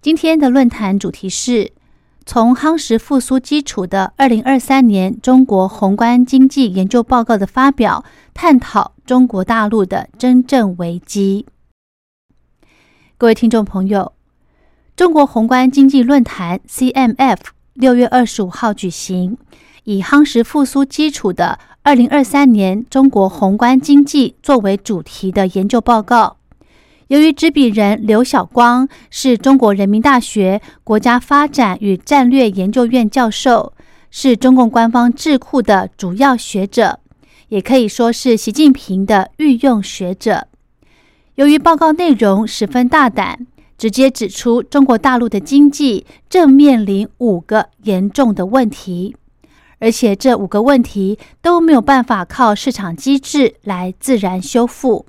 [0.00, 1.72] 今天的论坛主题是
[2.24, 11.46] 从夯实复苏基础的二零二三年中国宏观经济研究报告的发表，探讨中国大陆的真正危机。
[13.16, 14.12] 各位听众朋友，
[14.94, 17.38] 中国宏观经济论坛 （CMF）
[17.74, 19.36] 六月二十五号举行，
[19.82, 21.58] 以夯实复苏基础的。
[21.82, 26.36] 二零二三年中国宏观经济作为主题的研究报告，
[27.08, 33.72] 由于执笔人刘晓光是中国人民大学国家发展与战略研究院教授，
[34.10, 37.00] 是中共官方智库的主要学者，
[37.48, 40.48] 也可以说是习近平的御用学者。
[41.36, 43.46] 由于报告内容十分大胆，
[43.78, 49.16] 直接指出中国大陆的经济正面临五个严重的问题。
[49.78, 55.06] 而且这五个问题都没有办法靠市场机制来自然修复，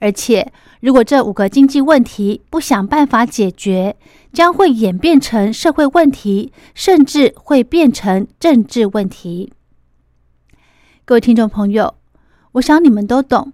[0.00, 3.96] 而且如果这五个经济问题不想办法解决，
[4.32, 9.52] 将会演变成社会问题，甚至会变成政治问题。
[11.04, 11.94] 各位听众朋友，
[12.52, 13.52] 我想你们都懂，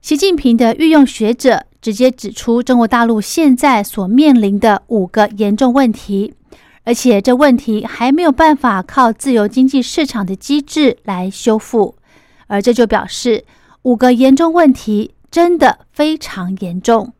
[0.00, 6.34] 习近平的御用学者直接指出中国大陆现在所面临的五个严重问题。
[6.82, 11.94] 而且这问题还没有办法靠自由经济市场的机制来修复，
[12.46, 13.44] 而这就表示
[13.82, 17.12] 五个严重问题真的非常严重。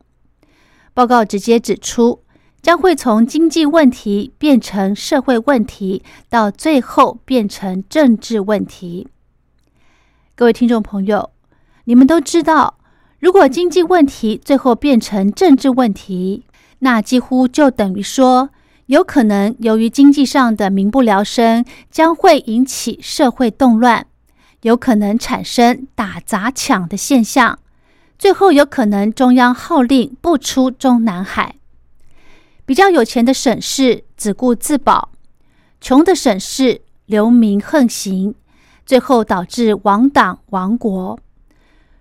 [0.95, 2.23] 报告直接指出，
[2.63, 9.09] 将会从经济问题变成社会问题，到最后变成政治问题。
[10.35, 11.31] 各位听众朋友，
[11.85, 12.79] 你们都知道，
[13.19, 16.45] 如果经济问题最后变成政治问题，
[16.81, 18.51] 那几乎就等于说。
[18.87, 24.07] 有可能由于经济上的民不聊生，将会引起社会动乱，
[24.63, 27.59] 有可能产生打砸抢的现象，
[28.19, 31.55] 最后有可能中央号令不出中南海。
[32.67, 35.11] 比较有钱的省市只顾自保，
[35.81, 38.35] 穷的省市流民横行，
[38.85, 41.19] 最后导致亡党亡国。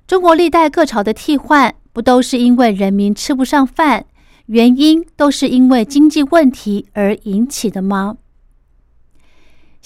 [0.07, 4.05] 中国历代各朝的替换，不都是因为人民吃不上饭？
[4.47, 8.17] 原因都是因为经济问题而引起的吗？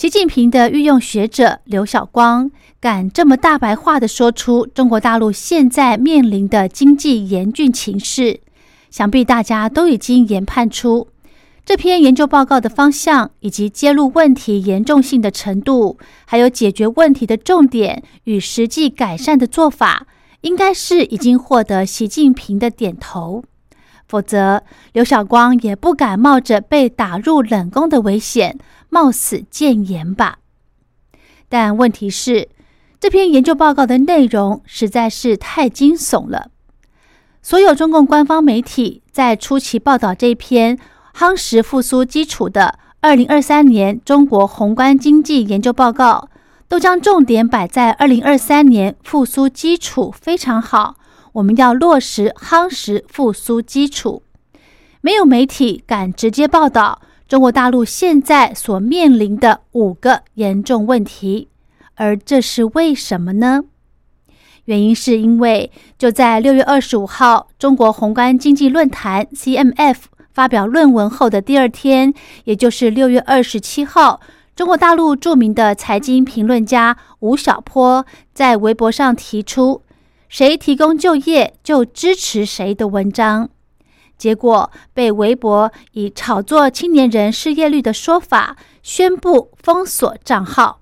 [0.02, 8.42] 习近平的御用学者刘晓光敢这么大白话的说出中国大陆现在面临的经济严峻情势，
[8.90, 11.08] 想必大家都已经研判出
[11.64, 20.08] 这篇研究报告的方向，以及揭露问题严重性的程度，还有解决问题的重点与实际改善的做法，
[20.42, 23.44] 应该是已经获得习近平的点头。
[24.08, 28.58] 否则，刘晓光也不敢冒着被打入冷宫的危险，
[28.92, 30.38] 冒死谏言吧。
[31.50, 32.50] 但问题是，
[33.00, 36.52] 这篇研究报告的内容实在是太惊悚了。
[37.42, 40.78] 所有中共官方媒体在初期报道这篇
[41.18, 46.30] 夯实复苏基础的二零二三年中国宏观经济研究报告，
[46.68, 50.98] 都将重点摆在二零二三年复苏基础非常好。
[51.34, 54.22] 我们要落实夯实复苏基础，
[55.02, 61.48] 没有媒体敢直接报道中国大陆现在所面临的五个严重问题，
[61.96, 63.64] 而这是为什么呢？
[64.66, 69.96] 原因是因为就在六月二十五号中国宏观经济论坛 （CMF）
[70.34, 74.20] 发表论文后的第二天，也就是六月二十七号，
[74.54, 79.84] 中国大陆著名的财经评论家吴晓波在微博上提出。
[80.28, 83.50] 谁提供就业就支持谁的文章，
[84.22, 90.82] 结果被微博以炒作青年人失业率的说法宣布封锁账号。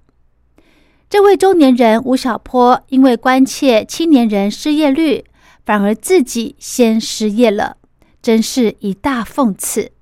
[1.10, 5.24] 这位中年人吴晓波因为关切青年人失业率，
[5.66, 7.78] 反而自己先失业了，
[8.22, 9.94] 真是一大讽刺。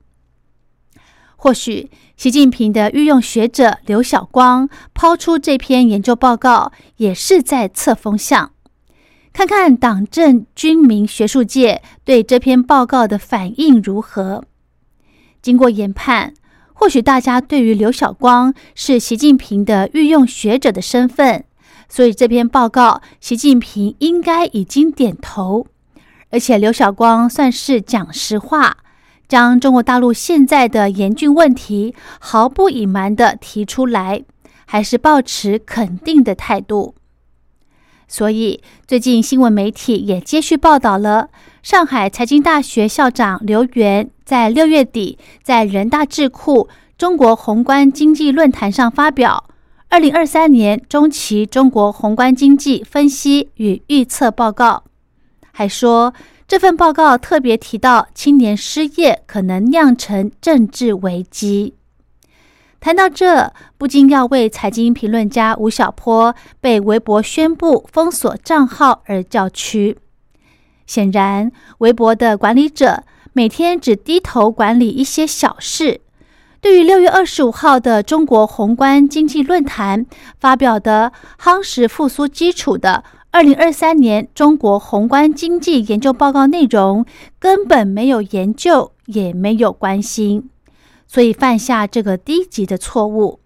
[1.35, 8.53] 或许习近平的御用学者刘晓光抛出这篇研究报告，也是在测风向。
[9.37, 14.43] 看看党政军民学术界对这篇报告的反应如何？
[15.43, 16.33] 经过研判，
[16.73, 21.43] 或许大家对于刘晓光是习近平的御用学者的身份，
[21.87, 25.67] 所以这篇报告习近平应该已经点头。
[26.31, 28.77] 而且刘晓光算是讲实话，
[29.27, 34.23] 将中国大陆现在的严峻问题毫不隐瞒的提出来，
[34.65, 36.95] 还是保持肯定的态度。
[38.07, 41.29] 所以，最近新闻媒体也接续报道了
[41.61, 49.43] 上海财经大学校长刘源在六月底在人大智库中国宏观经济论坛上发表
[49.89, 54.83] 《二零二三年中期中国宏观经济分析与预测报告》，
[55.51, 56.13] 还说
[56.47, 61.73] 这份报告特别提到青年失业可能酿成政治危机。
[62.79, 69.97] 谈到这，不禁要为财经评论家吴晓波被微博宣布封锁账号而叫屈。
[70.87, 73.03] 显然，微博的管理者
[73.33, 76.01] 每天只低头管理一些小事，
[76.59, 80.05] 对于六月二十五号的中国宏观经济论坛
[80.39, 87.05] 发表的夯实复苏基础的二零二三年中国宏观经济研究报告内容，
[87.37, 90.49] 根本没有研究，也没有关心。
[91.05, 93.39] 所以犯下这个低级的错误。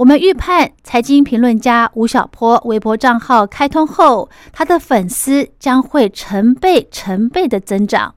[0.00, 8.14] 我们预判，财经评论家吴晓波微博账号开通后，他的粉丝将会成倍、成倍的增长。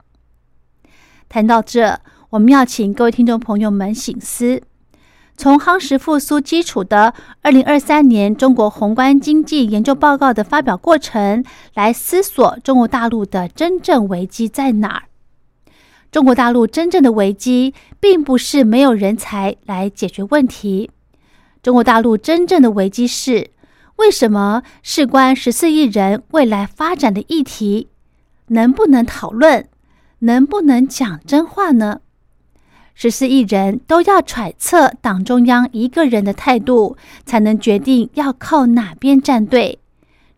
[1.28, 2.00] 谈到这，
[2.30, 4.62] 我们要请各位听众朋友们醒思：
[5.36, 11.44] 从夯实复苏基础的二零二三年中国宏观经济研究报告的发表过程，
[11.74, 15.04] 来思索中国大陆的真正危机在哪儿。
[16.10, 20.90] 中国大陆真正的危机，并不是没有人才来解决问题。
[21.64, 23.52] 中国大陆真正的危机是，
[23.96, 27.88] 为什么事关十四亿人未来发展的议题，
[28.48, 29.70] 能不能讨论，
[30.20, 32.02] 能不能讲真话呢？
[32.94, 39.80] 十四亿人都要揣测党中央一个人的态度，才能决定要靠哪边站队，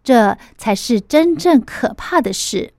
[0.04, 2.72] 这才是真正可怕的事。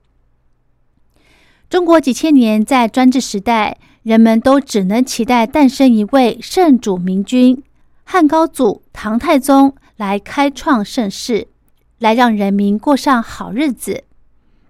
[1.69, 7.61] 中国几千年在专制时代，人们都只能期待诞生一位圣主明君——
[8.09, 11.49] 汉高祖、唐太宗来开创盛世，
[11.99, 14.05] 来让人民过上好日子。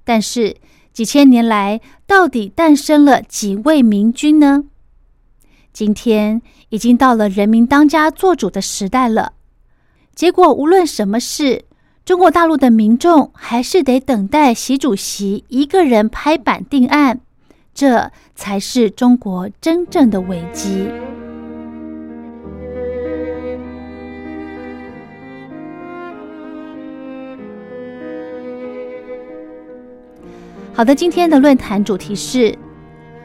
[0.04, 0.58] 但是
[0.92, 4.64] 几千年来，到底诞生了几位明君呢？
[5.72, 9.34] 今天已经到了人民当家作主的时代了。
[10.16, 11.66] 结果无论什么事。
[12.04, 17.20] 中国大陆的民众还是得等待习主席一个人拍板定案，
[17.74, 20.90] 这才是中国真正的危机。
[30.78, 32.56] 好的，今天的论坛主题是。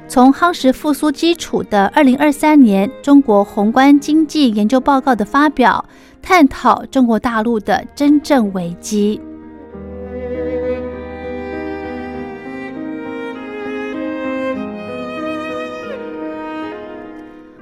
[0.08, 5.84] 从夯实复苏基础的二零二三年中国宏观经济研究报告的发表，
[6.22, 9.20] 探讨中国大陆的真正危机。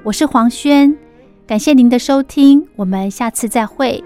[0.03, 0.97] 我是黄轩，
[1.45, 4.01] 感谢您的收听，我们下次再会。